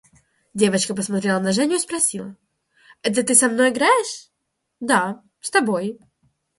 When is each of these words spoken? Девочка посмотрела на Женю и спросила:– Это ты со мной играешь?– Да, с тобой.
Девочка 0.55 0.95
посмотрела 0.95 1.37
на 1.39 1.51
Женю 1.51 1.75
и 1.75 1.79
спросила:– 1.79 2.35
Это 3.03 3.21
ты 3.21 3.35
со 3.35 3.47
мной 3.49 3.69
играешь?– 3.69 4.31
Да, 4.79 5.21
с 5.41 5.51
тобой. 5.51 5.99